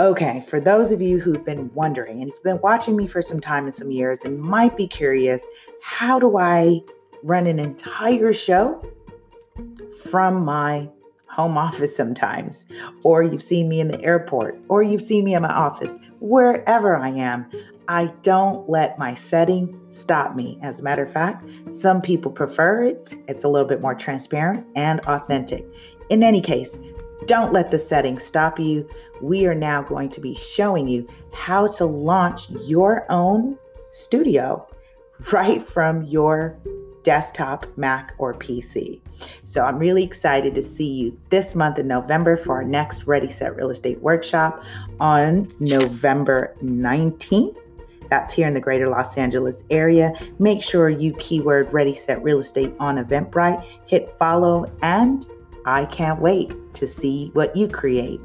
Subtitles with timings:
[0.00, 3.38] Okay, for those of you who've been wondering and you've been watching me for some
[3.38, 5.42] time and some years and might be curious,
[5.82, 6.80] how do I
[7.22, 8.82] run an entire show
[10.10, 10.88] from my
[11.26, 12.64] home office sometimes?
[13.04, 16.96] Or you've seen me in the airport, or you've seen me in my office, wherever
[16.96, 17.44] I am.
[17.86, 20.58] I don't let my setting stop me.
[20.62, 23.06] As a matter of fact, some people prefer it.
[23.28, 25.66] It's a little bit more transparent and authentic.
[26.08, 26.78] In any case,
[27.26, 28.88] don't let the setting stop you.
[29.20, 33.58] We are now going to be showing you how to launch your own
[33.92, 34.66] studio
[35.32, 36.58] right from your
[37.02, 39.00] desktop, Mac, or PC.
[39.44, 43.30] So I'm really excited to see you this month in November for our next Ready
[43.30, 44.62] Set Real Estate Workshop
[44.98, 47.56] on November 19th.
[48.10, 50.12] That's here in the greater Los Angeles area.
[50.38, 55.28] Make sure you keyword Ready Set Real Estate on Eventbrite, hit follow, and
[55.66, 58.20] I can't wait to see what you create.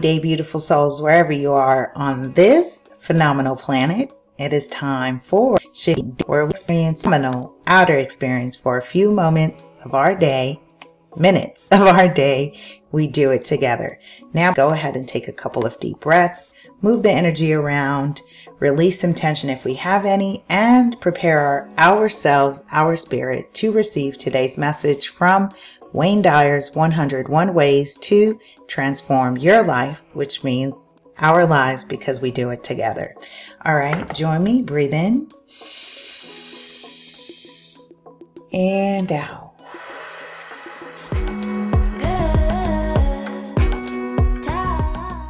[0.00, 6.16] Day, beautiful souls, wherever you are on this phenomenal planet, it is time for shifting
[6.26, 10.60] where we experience phenomenal outer experience for a few moments of our day
[11.16, 12.58] minutes of our day,
[12.92, 13.98] we do it together.
[14.32, 16.50] Now go ahead and take a couple of deep breaths,
[16.80, 18.22] move the energy around,
[18.58, 24.18] release some tension if we have any, and prepare our, ourselves, our spirit to receive
[24.18, 25.48] today's message from
[25.92, 32.50] Wayne Dyer's 101 Ways to Transform Your Life, which means our lives because we do
[32.50, 33.14] it together.
[33.64, 34.62] All right, join me.
[34.62, 35.28] Breathe in
[38.52, 39.47] and out.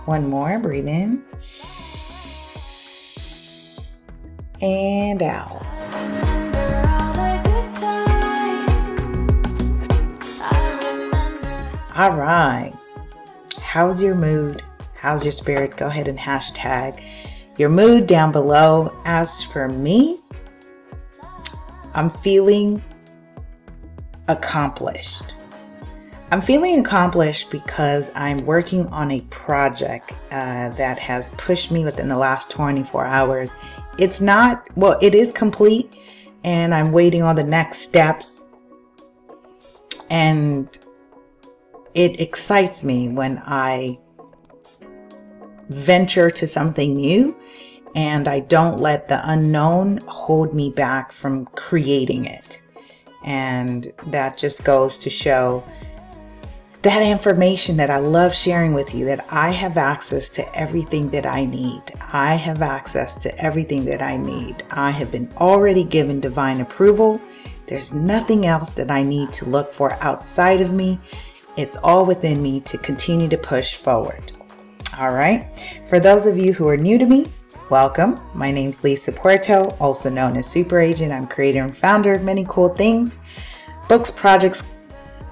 [0.09, 1.23] One more, breathe in.
[4.63, 5.51] And out.
[11.95, 12.73] All right.
[13.61, 14.63] How's your mood?
[14.95, 15.77] How's your spirit?
[15.77, 17.03] Go ahead and hashtag
[17.59, 18.99] your mood down below.
[19.05, 20.21] As for me,
[21.93, 22.83] I'm feeling
[24.29, 25.35] accomplished.
[26.31, 32.09] I'm feeling accomplished because I'm working on a project uh, that has pushed me within
[32.09, 33.51] the last 24 hours.
[33.99, 35.91] It's not, well, it is complete,
[36.45, 38.45] and I'm waiting on the next steps.
[40.11, 40.79] And
[41.95, 43.97] it excites me when I
[45.71, 47.35] venture to something new
[47.95, 52.61] and I don't let the unknown hold me back from creating it.
[53.25, 55.65] And that just goes to show
[56.89, 61.27] that information that I love sharing with you that I have access to everything that
[61.27, 61.83] I need.
[62.01, 64.65] I have access to everything that I need.
[64.71, 67.21] I have been already given divine approval.
[67.67, 70.99] There's nothing else that I need to look for outside of me.
[71.59, 74.33] It's all within me to continue to push forward.
[74.99, 75.45] All right.
[75.91, 77.27] For those of you who are new to me,
[77.69, 78.19] welcome.
[78.33, 81.13] My name's Lisa Puerto, also known as Super Agent.
[81.13, 83.19] I'm creator and founder of many cool things
[83.89, 84.63] books, projects,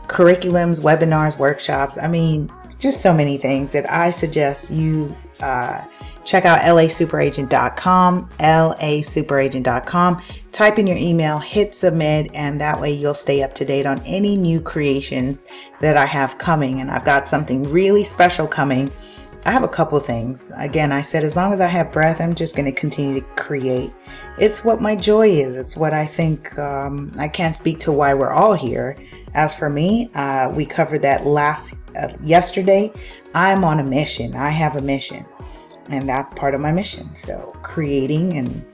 [0.08, 1.98] curriculums, webinars, workshops.
[1.98, 5.82] I mean, just so many things that I suggest you uh,
[6.26, 10.22] check out laSuperAgent.com, laSuperAgent.com.
[10.52, 14.02] Type in your email, hit submit, and that way you'll stay up to date on
[14.04, 15.40] any new creations
[15.80, 16.80] that I have coming.
[16.80, 18.90] And I've got something really special coming.
[19.46, 20.50] I have a couple things.
[20.56, 23.26] Again, I said as long as I have breath, I'm just going to continue to
[23.36, 23.92] create.
[24.38, 25.54] It's what my joy is.
[25.54, 26.58] It's what I think.
[26.58, 28.96] Um, I can't speak to why we're all here
[29.34, 32.90] as for me, uh, we covered that last uh, yesterday.
[33.34, 34.34] I'm on a mission.
[34.34, 35.24] I have a mission,
[35.90, 37.14] and that's part of my mission.
[37.14, 38.64] So creating and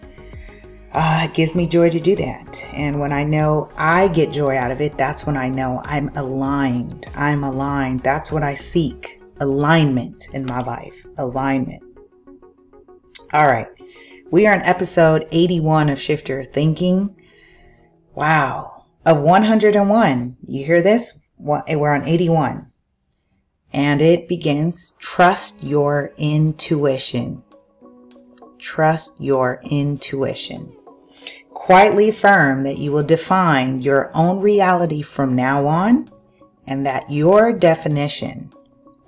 [0.93, 2.65] uh, it gives me joy to do that.
[2.73, 6.11] And when I know I get joy out of it, that's when I know I'm
[6.17, 7.07] aligned.
[7.15, 8.01] I'm aligned.
[8.01, 10.95] That's what I seek alignment in my life.
[11.19, 11.83] Alignment.
[13.33, 13.69] All right.
[14.31, 17.17] We are on episode 81 of Shift Your Thinking.
[18.15, 20.37] Wow of 101.
[20.47, 21.19] You hear this?
[21.39, 22.67] We're on 81.
[23.73, 27.43] And it begins trust your intuition.
[28.59, 30.73] Trust your intuition.
[31.51, 36.09] Quietly affirm that you will define your own reality from now on
[36.67, 38.53] and that your definition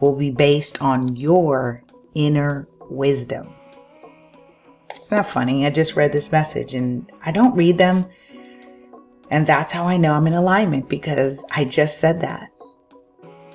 [0.04, 1.82] will be based on your
[2.14, 3.48] inner wisdom.
[4.90, 5.66] It's not funny.
[5.66, 8.06] I just read this message and I don't read them
[9.30, 12.50] and that's how I know I'm in alignment because I just said that.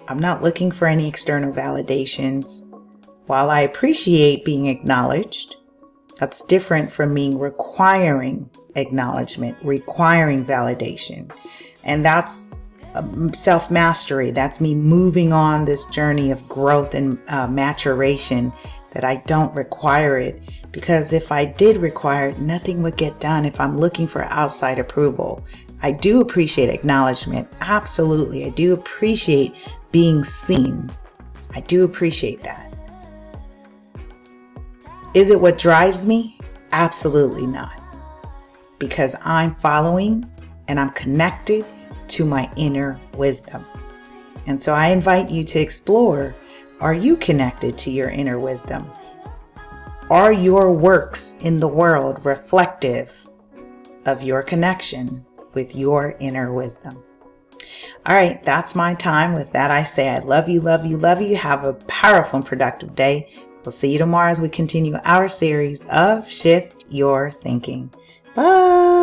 [0.08, 2.66] I'm not looking for any external validations.
[3.28, 5.56] While I appreciate being acknowledged,
[6.20, 11.32] That's different from me requiring acknowledgement, requiring validation.
[11.86, 12.59] And that's
[13.34, 14.32] self mastery.
[14.32, 18.54] That's me moving on this journey of growth and uh, maturation
[18.92, 20.42] that I don't require it.
[20.72, 24.80] Because if I did require it, nothing would get done if I'm looking for outside
[24.80, 25.44] approval.
[25.82, 27.48] I do appreciate acknowledgement.
[27.62, 28.46] Absolutely.
[28.46, 29.54] I do appreciate
[29.92, 30.92] being seen.
[31.56, 32.72] I do appreciate that.
[35.14, 36.38] Is it what drives me?
[36.72, 37.82] Absolutely not.
[38.78, 40.30] Because I'm following
[40.68, 41.66] and I'm connected
[42.10, 43.66] to my inner wisdom.
[44.46, 46.36] And so I invite you to explore
[46.82, 48.90] are you connected to your inner wisdom?
[50.10, 53.12] Are your works in the world reflective
[54.06, 57.04] of your connection with your inner wisdom?
[58.06, 59.34] All right, that's my time.
[59.34, 61.36] With that, I say I love you, love you, love you.
[61.36, 63.30] Have a powerful and productive day.
[63.64, 67.92] We'll see you tomorrow as we continue our series of Shift Your Thinking.
[68.36, 68.99] Bye.